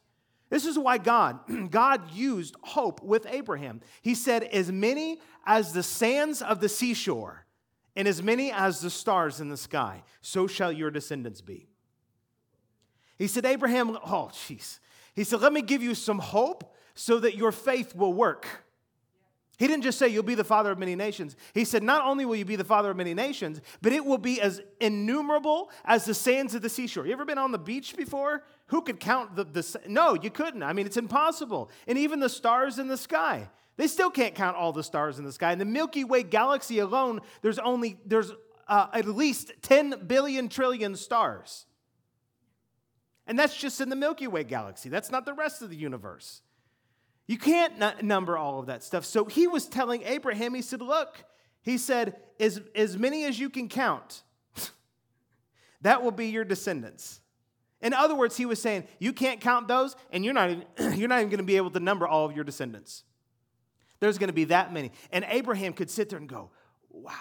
[0.48, 1.40] This is why God,
[1.70, 3.80] God used hope with Abraham.
[4.00, 7.46] He said, As many as the sands of the seashore,
[7.96, 11.66] and as many as the stars in the sky, so shall your descendants be.
[13.18, 14.78] He said, Abraham, oh, jeez.
[15.18, 18.46] He said, Let me give you some hope so that your faith will work.
[19.58, 21.34] He didn't just say you'll be the father of many nations.
[21.54, 24.18] He said, Not only will you be the father of many nations, but it will
[24.18, 27.04] be as innumerable as the sands of the seashore.
[27.04, 28.44] You ever been on the beach before?
[28.66, 30.62] Who could count the, the no, you couldn't.
[30.62, 31.68] I mean, it's impossible.
[31.88, 33.50] And even the stars in the sky.
[33.76, 35.50] They still can't count all the stars in the sky.
[35.50, 38.30] In the Milky Way galaxy alone, there's only there's
[38.68, 41.66] uh, at least 10 billion trillion stars.
[43.28, 44.88] And that's just in the Milky Way galaxy.
[44.88, 46.40] That's not the rest of the universe.
[47.26, 49.04] You can't number all of that stuff.
[49.04, 51.22] So he was telling Abraham, he said, Look,
[51.60, 54.22] he said, as, as many as you can count,
[55.82, 57.20] that will be your descendants.
[57.82, 60.64] In other words, he was saying, You can't count those, and you're not even,
[60.98, 63.04] you're not even going to be able to number all of your descendants.
[64.00, 64.90] There's going to be that many.
[65.12, 66.50] And Abraham could sit there and go,
[66.90, 67.12] Wow,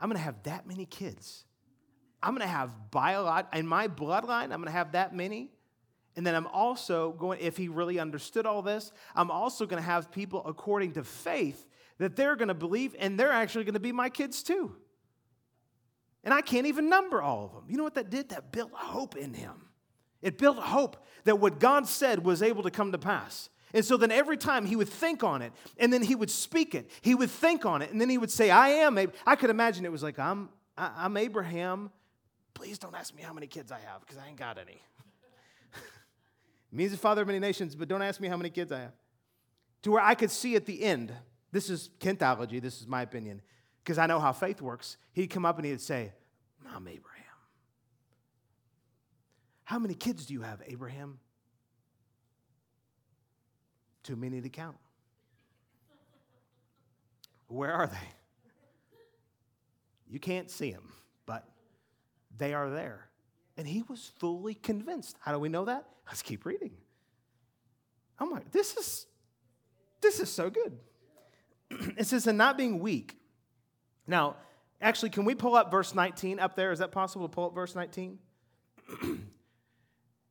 [0.00, 1.45] I'm going to have that many kids.
[2.26, 5.48] I'm going to have biolog in my bloodline, I'm going to have that many.
[6.16, 9.88] And then I'm also going, if he really understood all this, I'm also going to
[9.88, 11.64] have people according to faith
[11.98, 14.74] that they're going to believe and they're actually going to be my kids too.
[16.24, 17.64] And I can't even number all of them.
[17.68, 18.30] You know what that did?
[18.30, 19.68] That built hope in him.
[20.20, 23.50] It built hope that what God said was able to come to pass.
[23.72, 26.74] And so then every time he would think on it and then he would speak
[26.74, 28.98] it, he would think on it and then he would say, I am.
[29.24, 31.92] I could imagine it was like, I'm, I'm Abraham
[32.56, 34.80] Please don't ask me how many kids I have because I ain't got any.
[36.72, 38.92] means the father of many nations, but don't ask me how many kids I have.
[39.82, 41.12] To where I could see at the end,
[41.52, 43.42] this is Kentology, this is my opinion,
[43.84, 44.96] because I know how faith works.
[45.12, 46.14] He'd come up and he'd say,
[46.74, 47.24] I'm Abraham.
[49.64, 51.18] How many kids do you have, Abraham?
[54.02, 54.78] Too many to count.
[57.48, 58.08] Where are they?
[60.08, 60.90] You can't see them,
[62.38, 63.08] they are there.
[63.56, 65.16] And he was fully convinced.
[65.20, 65.86] How do we know that?
[66.06, 66.72] Let's keep reading.
[68.18, 69.06] I'm like, this is
[70.00, 70.78] this is so good.
[71.96, 73.18] it says, and not being weak.
[74.06, 74.36] Now,
[74.80, 76.70] actually, can we pull up verse 19 up there?
[76.70, 78.18] Is that possible to pull up verse 19?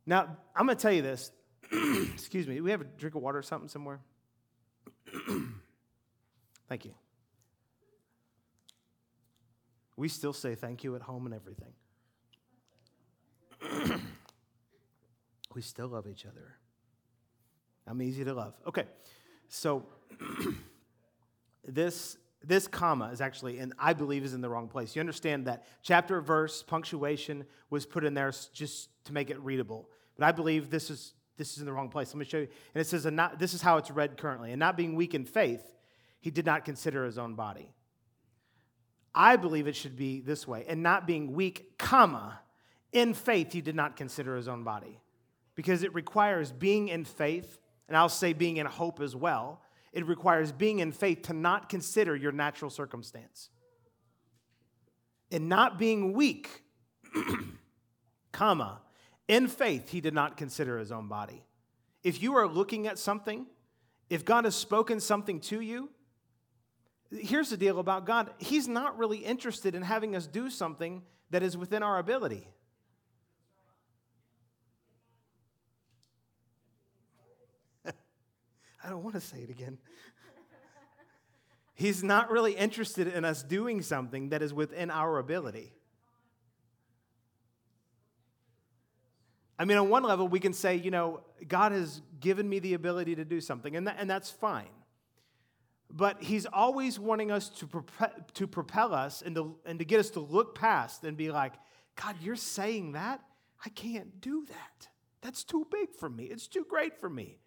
[0.05, 1.31] now, I'm going to tell you this.
[2.13, 2.61] Excuse me.
[2.61, 3.99] We have a drink of water or something somewhere?
[6.69, 6.93] thank you.
[9.97, 11.73] We still say thank you at home and everything.
[15.55, 16.55] we still love each other.
[17.87, 18.53] I'm easy to love.
[18.67, 18.85] Okay,
[19.47, 19.85] so
[21.67, 24.95] this this comma is actually, and I believe is in the wrong place.
[24.95, 29.89] You understand that chapter, verse, punctuation was put in there just to make it readable.
[30.15, 32.13] But I believe this is this is in the wrong place.
[32.13, 32.47] Let me show you.
[32.73, 34.51] And it says, and not, this is how it's read currently.
[34.51, 35.69] And not being weak in faith,
[36.21, 37.73] he did not consider his own body.
[39.13, 40.65] I believe it should be this way.
[40.67, 42.39] And not being weak, comma,
[42.95, 45.01] in faith, he did not consider his own body
[45.53, 49.61] because it requires being in faith, and I'll say being in hope as well.
[49.91, 53.49] it requires being in faith to not consider your natural circumstance.
[55.31, 56.63] And not being weak,
[58.33, 58.81] comma,
[59.29, 61.45] in faith, he did not consider his own body.
[62.03, 63.45] If you are looking at something,
[64.09, 65.89] if God has spoken something to you,
[67.09, 71.41] here's the deal about God He's not really interested in having us do something that
[71.41, 72.49] is within our ability.
[78.85, 79.79] I don't want to say it again.
[81.73, 85.73] He's not really interested in us doing something that is within our ability.
[89.57, 92.75] I mean, on one level, we can say, you know, God has given me the
[92.75, 94.69] ability to do something, and, that, and that's fine.
[95.89, 99.99] But He's always wanting us to, propel, to propel us and to, and to get
[99.99, 101.53] us to look past and be like,
[101.95, 103.21] God, you're saying that?
[103.65, 104.87] I can't do that.
[105.21, 106.25] That's too big for me.
[106.25, 107.39] It's too great for me.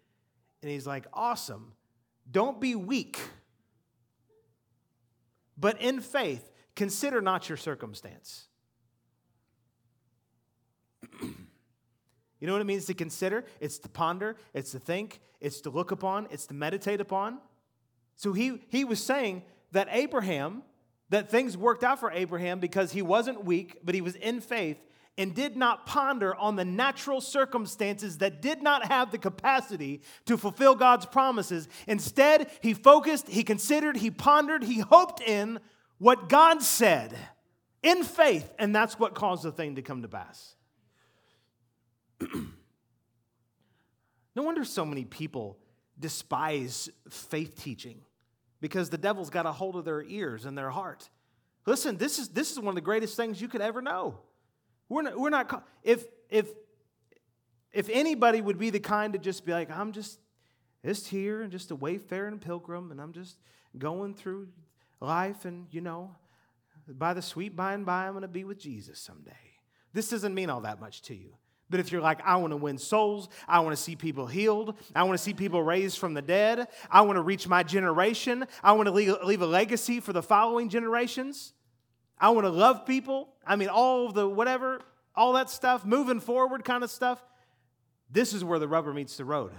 [0.61, 1.73] And He's like, awesome.
[2.29, 3.19] Don't be weak.
[5.57, 8.47] But in faith, consider not your circumstance.
[12.39, 13.43] You know what it means to consider?
[13.59, 17.39] It's to ponder, it's to think, it's to look upon, it's to meditate upon.
[18.15, 20.63] So he, he was saying that Abraham,
[21.09, 24.77] that things worked out for Abraham because he wasn't weak, but he was in faith
[25.19, 30.37] and did not ponder on the natural circumstances that did not have the capacity to
[30.37, 31.67] fulfill God's promises.
[31.87, 35.59] Instead, he focused, he considered, he pondered, he hoped in
[35.97, 37.13] what God said
[37.83, 40.55] in faith, and that's what caused the thing to come to pass.
[42.21, 42.47] no
[44.37, 45.57] wonder so many people
[45.99, 47.99] despise faith teaching
[48.61, 51.09] because the devil's got a hold of their ears and their heart.
[51.65, 54.19] Listen, this is, this is one of the greatest things you could ever know.
[54.89, 56.49] We're not, we're not if, if,
[57.71, 60.19] if anybody would be the kind to just be like, I'm just,
[60.83, 63.37] just here and just a wayfaring pilgrim and I'm just
[63.77, 64.49] going through
[64.99, 66.15] life and, you know,
[66.87, 69.31] by the sweet by and by, I'm going to be with Jesus someday.
[69.93, 71.35] This doesn't mean all that much to you.
[71.69, 74.75] But if you're like, I want to win souls, I want to see people healed,
[74.95, 78.47] I want to see people raised from the dead, I want to reach my generation,
[78.63, 81.53] I want to leave, leave a legacy for the following generations,
[82.19, 84.81] I want to love people, I mean, all the whatever,
[85.15, 87.23] all that stuff, moving forward kind of stuff,
[88.11, 89.51] this is where the rubber meets the road.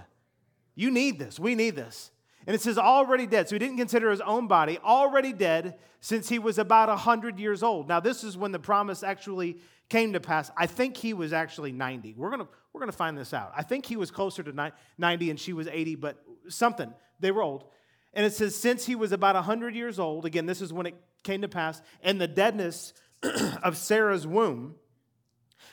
[0.75, 1.39] You need this.
[1.39, 2.11] We need this.
[2.47, 3.47] And it says already dead.
[3.47, 7.61] So he didn't consider his own body already dead since he was about 100 years
[7.63, 7.87] old.
[7.87, 9.57] Now, this is when the promise actually
[9.89, 10.49] came to pass.
[10.57, 12.15] I think he was actually 90.
[12.17, 13.51] We're going to we're to find this out.
[13.55, 16.93] I think he was closer to 90 and she was 80, but something.
[17.19, 17.65] They were old.
[18.13, 20.95] And it says, since he was about 100 years old, again, this is when it
[21.23, 22.93] came to pass, and the deadness
[23.63, 24.75] of Sarah's womb.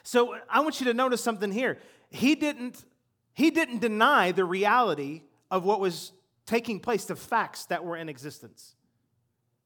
[0.03, 1.79] So I want you to notice something here.
[2.11, 2.85] He didn't,
[3.35, 6.13] he didn't deny the reality of what was
[6.47, 8.75] taking place, the facts that were in existence.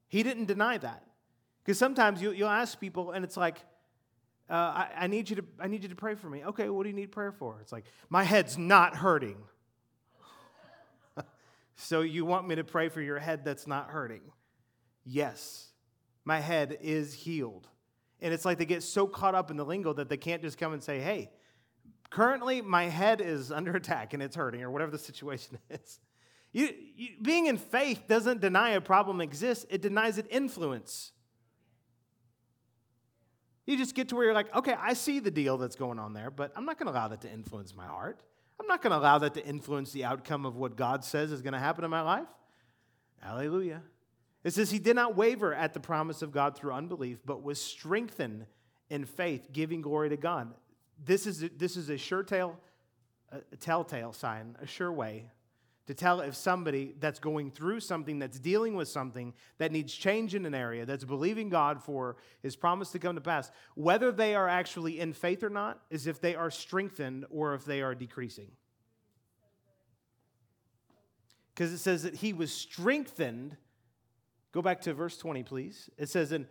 [0.09, 1.05] He didn't deny that.
[1.65, 3.59] Because sometimes you, will ask people, and it's like,
[4.51, 6.45] uh, I, I, need you to, I need you to pray for me.
[6.45, 7.59] Okay, what do you need prayer for?
[7.61, 9.37] It's like, my head's not hurting.
[11.77, 14.23] so you want me to pray for your head that's not hurting?
[15.05, 15.72] Yes,
[16.25, 17.69] my head is healed.
[18.21, 20.57] And it's like they get so caught up in the lingo that they can't just
[20.57, 21.31] come and say, hey,
[22.11, 26.01] currently my head is under attack and it's hurting, or whatever the situation is.
[26.53, 31.13] You, you, being in faith doesn't deny a problem exists, it denies it influence.
[33.65, 36.13] You just get to where you're like, okay, I see the deal that's going on
[36.13, 38.23] there, but I'm not going to allow that to influence my heart.
[38.61, 41.43] I'm not going to allow that to influence the outcome of what God says is
[41.43, 42.29] going to happen in my life.
[43.21, 43.83] Hallelujah.
[44.45, 47.61] It says he did not waver at the promise of God through unbelief, but was
[47.61, 48.47] strengthened
[48.91, 50.53] in faith, giving glory to God.
[51.05, 52.59] This is a, this is a sure tale,
[53.31, 55.31] a telltale sign, a sure way
[55.87, 60.35] to tell if somebody that's going through something, that's dealing with something, that needs change
[60.35, 64.35] in an area, that's believing God for his promise to come to pass, whether they
[64.35, 67.95] are actually in faith or not, is if they are strengthened or if they are
[67.95, 68.53] decreasing.
[71.55, 73.57] Because it says that he was strengthened.
[74.53, 75.91] Go back to verse 20, please.
[75.97, 76.47] It says, and,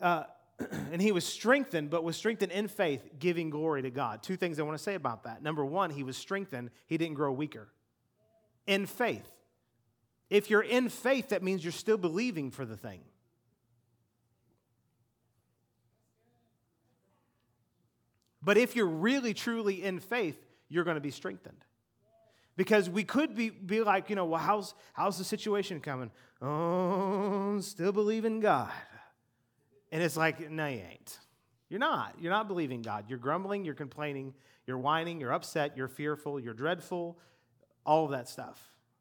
[0.00, 0.24] uh,
[0.92, 4.22] and he was strengthened, but was strengthened in faith, giving glory to God.
[4.22, 5.42] Two things I want to say about that.
[5.42, 7.68] Number one, he was strengthened, he didn't grow weaker
[8.66, 9.28] in faith.
[10.30, 13.00] If you're in faith, that means you're still believing for the thing.
[18.42, 20.38] But if you're really, truly in faith,
[20.68, 21.64] you're going to be strengthened.
[22.58, 26.10] Because we could be, be like, you know, well, how's, how's the situation coming?
[26.42, 28.72] Oh, still believe in God.
[29.92, 31.18] And it's like, no, you ain't.
[31.68, 32.16] You're not.
[32.20, 33.04] You're not believing God.
[33.08, 34.34] You're grumbling, you're complaining,
[34.66, 37.16] you're whining, you're upset, you're fearful, you're dreadful,
[37.86, 38.60] all of that stuff.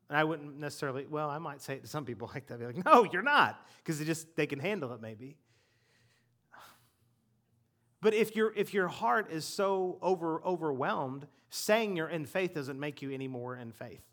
[0.10, 2.60] And I wouldn't necessarily, well, I might say it to some people like that.
[2.60, 5.36] Be like, no, you're not, because they just they can handle it maybe.
[8.02, 12.80] But if your if your heart is so over overwhelmed, saying you're in faith doesn't
[12.80, 14.04] make you any more in faith.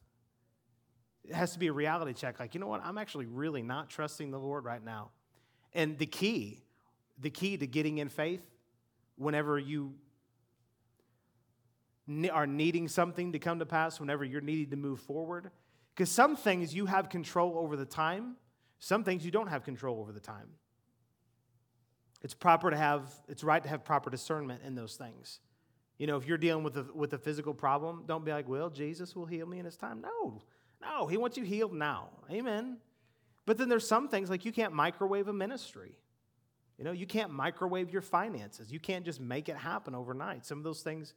[1.25, 2.39] It has to be a reality check.
[2.39, 2.85] Like, you know what?
[2.85, 5.11] I'm actually really not trusting the Lord right now.
[5.73, 6.63] And the key,
[7.19, 8.43] the key to getting in faith,
[9.17, 9.95] whenever you
[12.31, 15.51] are needing something to come to pass, whenever you're needing to move forward,
[15.95, 18.37] because some things you have control over the time,
[18.79, 20.49] some things you don't have control over the time.
[22.25, 25.41] It's proper to have, it's right to have proper discernment in those things.
[25.99, 28.71] You know, if you're dealing with a, with a physical problem, don't be like, well,
[28.71, 30.01] Jesus will heal me in his time.
[30.01, 30.43] No,
[30.81, 32.09] no, he wants you healed now.
[32.31, 32.79] Amen.
[33.45, 35.99] But then there's some things like you can't microwave a ministry.
[36.79, 38.73] You know, you can't microwave your finances.
[38.73, 40.47] You can't just make it happen overnight.
[40.47, 41.13] Some of those things,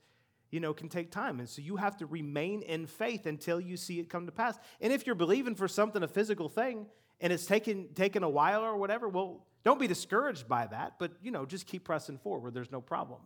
[0.52, 1.40] you know, can take time.
[1.40, 4.60] And so you have to remain in faith until you see it come to pass.
[4.82, 6.86] And if you're believing for something, a physical thing,
[7.22, 11.12] and it's taken, taken a while or whatever, well, don't be discouraged by that, but,
[11.22, 12.54] you know, just keep pressing forward.
[12.54, 13.20] There's no problem.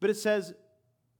[0.00, 0.52] But it says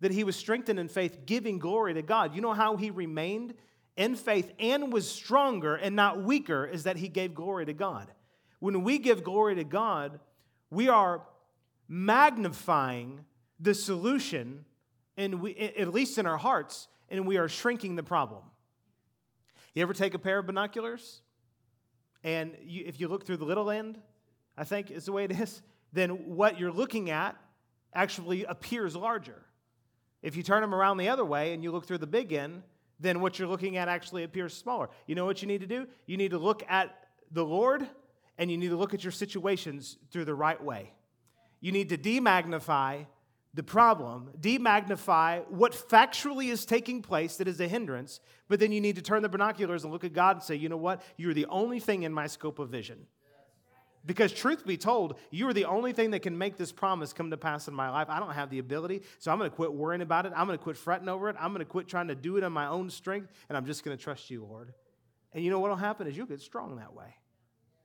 [0.01, 2.35] that he was strengthened in faith, giving glory to God.
[2.35, 3.55] You know how he remained
[3.97, 8.11] in faith and was stronger and not weaker is that he gave glory to God.
[8.59, 10.19] When we give glory to God,
[10.69, 11.23] we are
[11.87, 13.21] magnifying
[13.61, 14.65] the solution,
[15.17, 18.43] and we, at least in our hearts, and we are shrinking the problem.
[19.75, 21.23] You ever take a pair of binoculars?
[22.25, 24.01] And you, if you look through the little end,
[24.57, 27.37] I think is the way it is, then what you're looking at
[27.95, 29.43] actually appears larger.
[30.23, 32.63] If you turn them around the other way and you look through the big end,
[33.01, 34.91] then what you're looking at actually appears smaller.
[35.07, 35.87] You know what you need to do?
[36.07, 36.95] You need to look at
[37.31, 37.89] the Lord
[38.37, 40.93] and you need to look at your situations through the right way.
[41.61, 43.07] You need to demagnify
[43.53, 48.81] the problem, demagnify what factually is taking place that is a hindrance, but then you
[48.81, 51.03] need to turn the binoculars and look at God and say, you know what?
[51.17, 53.07] You're the only thing in my scope of vision.
[54.07, 57.31] Because, truth be told, you are the only thing that can make this promise come
[57.31, 58.09] to pass in my life.
[58.09, 60.33] I don't have the ability, so I'm going to quit worrying about it.
[60.35, 61.37] I'm going to quit fretting over it.
[61.39, 63.85] I'm going to quit trying to do it on my own strength, and I'm just
[63.85, 64.73] going to trust you, Lord.
[65.35, 67.15] And you know what will happen is you'll get strong that way.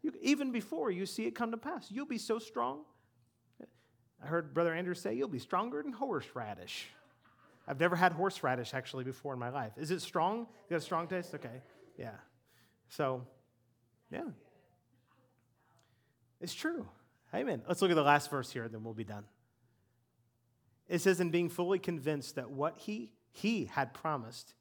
[0.04, 2.82] You, even before you see it come to pass, you'll be so strong.
[4.24, 6.88] I heard Brother Andrew say, You'll be stronger than horseradish.
[7.68, 9.74] I've never had horseradish actually before in my life.
[9.78, 10.40] Is it strong?
[10.40, 11.34] You got a strong taste?
[11.34, 11.62] Okay.
[11.98, 12.12] Yeah.
[12.90, 13.26] So,
[14.12, 14.22] yeah.
[16.46, 16.88] It's true.
[17.34, 17.64] Amen.
[17.68, 19.24] Let's look at the last verse here, and then we'll be done.
[20.88, 24.54] It says, in being fully convinced that what he, he had promised,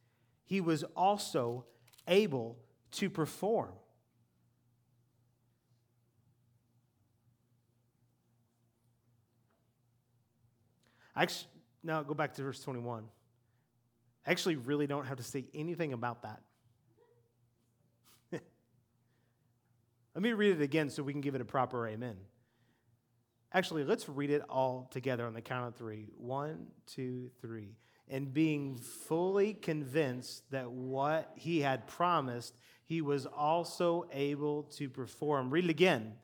[0.47, 1.67] he was also
[2.09, 2.57] able
[2.93, 3.75] to perform.
[11.15, 11.51] Actually,
[11.83, 13.05] now go back to verse 21.
[14.27, 16.41] I actually really don't have to say anything about that.
[20.15, 22.17] Let me read it again so we can give it a proper amen.
[23.53, 26.09] Actually, let's read it all together on the count of three.
[26.17, 27.77] One, two, three.
[28.09, 35.51] And being fully convinced that what he had promised, he was also able to perform.
[35.51, 36.15] Read it again.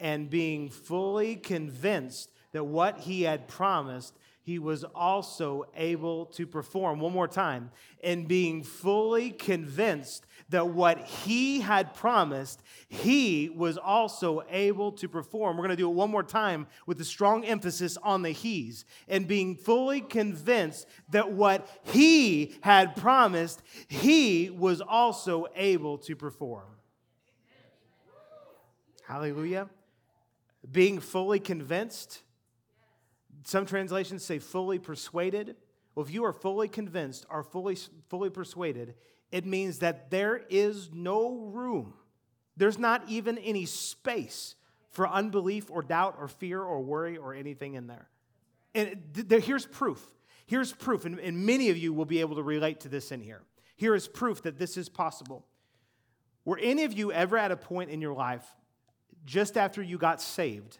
[0.00, 4.16] And being fully convinced that what he had promised,
[4.48, 7.00] he was also able to perform.
[7.00, 7.70] One more time.
[8.02, 15.58] And being fully convinced that what he had promised, he was also able to perform.
[15.58, 18.86] We're going to do it one more time with a strong emphasis on the he's.
[19.06, 26.64] And being fully convinced that what he had promised, he was also able to perform.
[29.06, 29.68] Hallelujah.
[30.72, 32.22] Being fully convinced
[33.48, 35.56] some translations say fully persuaded.
[35.94, 37.78] Well, if you are fully convinced or fully,
[38.10, 38.94] fully persuaded,
[39.32, 41.94] it means that there is no room,
[42.58, 44.54] there's not even any space
[44.90, 48.10] for unbelief or doubt or fear or worry or anything in there.
[48.74, 50.06] And th- here's proof.
[50.44, 53.22] Here's proof, and, and many of you will be able to relate to this in
[53.22, 53.40] here.
[53.76, 55.46] Here is proof that this is possible.
[56.44, 58.44] Were any of you ever at a point in your life,
[59.24, 60.78] just after you got saved,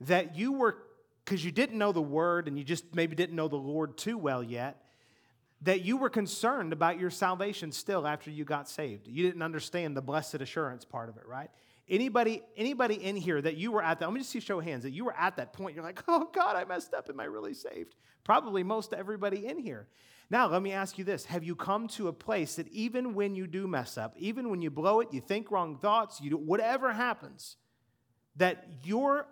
[0.00, 0.76] that you were
[1.30, 4.18] because you didn't know the word and you just maybe didn't know the Lord too
[4.18, 4.82] well yet,
[5.62, 9.06] that you were concerned about your salvation still after you got saved.
[9.06, 11.48] You didn't understand the blessed assurance part of it, right?
[11.88, 14.64] Anybody, anybody in here that you were at that, let me just see show of
[14.64, 17.08] hands, that you were at that point, you're like, oh God, I messed up.
[17.08, 17.94] Am I really saved?
[18.24, 19.86] Probably most everybody in here.
[20.30, 23.36] Now, let me ask you this Have you come to a place that even when
[23.36, 26.36] you do mess up, even when you blow it, you think wrong thoughts, you do
[26.36, 27.56] whatever happens,
[28.34, 29.28] that your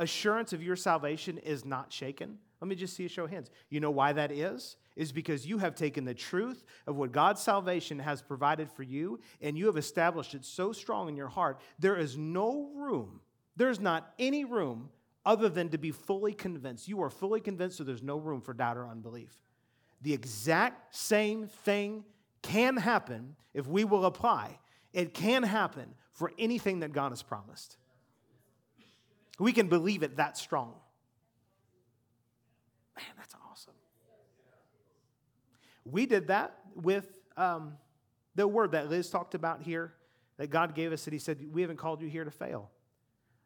[0.00, 2.38] assurance of your salvation is not shaken?
[2.60, 3.50] Let me just see a show of hands.
[3.68, 4.76] You know why that is?
[4.96, 9.18] is because you have taken the truth of what God's salvation has provided for you
[9.40, 11.58] and you have established it so strong in your heart.
[11.78, 13.20] There is no room,
[13.56, 14.90] there's not any room
[15.24, 16.86] other than to be fully convinced.
[16.86, 19.38] You are fully convinced, so there's no room for doubt or unbelief.
[20.02, 22.04] The exact same thing
[22.42, 24.58] can happen if we will apply.
[24.92, 27.76] It can happen for anything that God has promised.
[29.40, 30.74] We can believe it that strong.
[32.94, 33.72] Man, that's awesome.
[35.86, 37.78] We did that with um,
[38.34, 39.94] the word that Liz talked about here
[40.36, 42.70] that God gave us that He said, We haven't called you here to fail.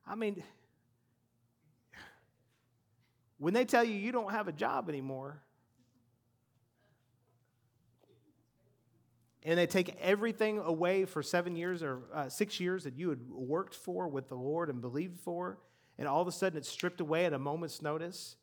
[0.04, 0.42] I mean,
[3.38, 5.40] when they tell you you don't have a job anymore,
[9.44, 13.30] and they take everything away for seven years or uh, six years that you had
[13.30, 15.58] worked for with the Lord and believed for,
[15.98, 18.36] and all of a sudden it's stripped away at a moment's notice.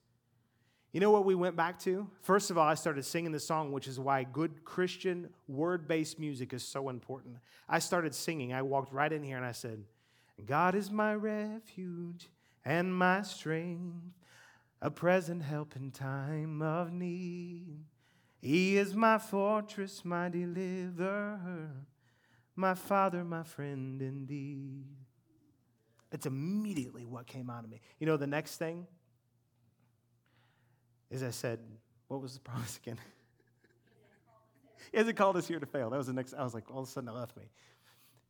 [0.92, 2.10] You know what we went back to?
[2.22, 6.20] First of all, I started singing the song, which is why good Christian word based
[6.20, 7.38] music is so important.
[7.70, 8.54] I started singing.
[8.54, 9.84] I walked right in here and I said,
[10.46, 12.30] God is my refuge
[12.66, 14.14] and my strength,
[14.82, 17.86] a present help in time of need.
[18.42, 21.70] He is my fortress, my deliverer,
[22.56, 24.88] my father, my friend indeed.
[26.12, 27.82] It's immediately what came out of me.
[28.00, 28.86] You know, the next thing
[31.10, 31.60] is I said,
[32.08, 32.98] What was the promise again?
[34.92, 35.90] he hasn't called us here to fail.
[35.90, 37.44] That was the next, I was like, all of a sudden it left me.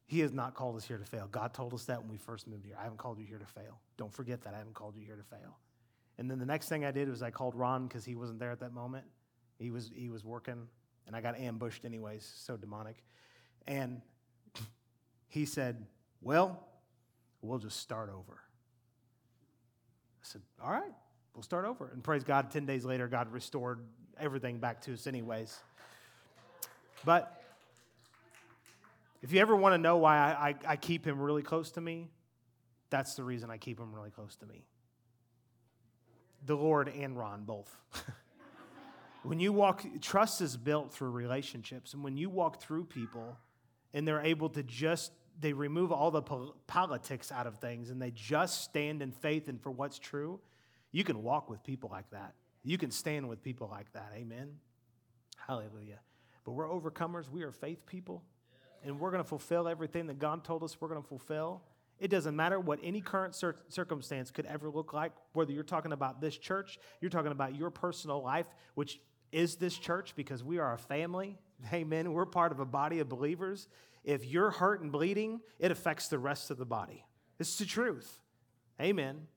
[0.06, 1.28] He has not called us here to fail.
[1.32, 2.76] God told us that when we first moved here.
[2.78, 3.80] I haven't called you here to fail.
[3.98, 4.54] Don't forget that.
[4.54, 5.58] I haven't called you here to fail.
[6.18, 8.52] And then the next thing I did was I called Ron because he wasn't there
[8.52, 9.06] at that moment.
[9.58, 10.68] He was, he was working,
[11.08, 12.98] and I got ambushed anyways, so demonic.
[13.68, 14.02] And
[15.30, 15.86] he said,
[16.22, 16.68] Well,
[17.42, 18.34] we'll just start over.
[18.34, 20.92] I said, All right,
[21.34, 21.90] we'll start over.
[21.94, 23.80] And praise God, 10 days later, God restored
[24.20, 25.58] everything back to us, anyways.
[27.04, 27.42] But
[29.22, 31.82] if you ever want to know why I, I, I keep him really close to
[31.82, 32.10] me,
[32.90, 34.66] that's the reason I keep him really close to me.
[36.46, 37.76] The Lord and Ron both.
[39.24, 41.94] When you walk, trust is built through relationships.
[41.94, 43.38] And when you walk through people
[43.94, 45.12] and they're able to just,
[45.42, 46.22] they remove all the
[46.68, 50.40] politics out of things and they just stand in faith and for what's true,
[50.92, 52.34] you can walk with people like that.
[52.64, 54.12] You can stand with people like that.
[54.16, 54.58] Amen.
[55.48, 56.00] Hallelujah.
[56.46, 57.30] But we're overcomers.
[57.30, 58.24] We are faith people.
[58.84, 61.62] And we're going to fulfill everything that God told us we're going to fulfill.
[62.00, 65.92] It doesn't matter what any current cir- circumstance could ever look like, whether you're talking
[65.92, 69.00] about this church, you're talking about your personal life, which
[69.32, 71.38] is this church because we are a family.
[71.72, 72.14] Amen.
[72.14, 73.68] We're part of a body of believers.
[74.04, 77.06] If you're hurt and bleeding, it affects the rest of the body.
[77.40, 78.20] It's the truth.
[78.82, 79.28] Amen.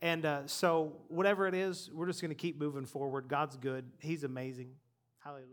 [0.00, 3.28] And uh, so, whatever it is, we're just going to keep moving forward.
[3.28, 4.70] God's good, He's amazing.
[5.18, 5.46] Hallelujah.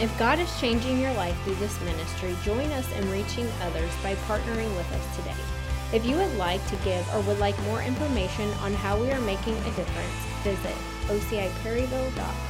[0.00, 4.14] If God is changing your life through this ministry, join us in reaching others by
[4.26, 5.34] partnering with us today.
[5.92, 9.20] If you would like to give or would like more information on how we are
[9.22, 10.76] making a difference, visit
[11.06, 12.47] ociperryville.com.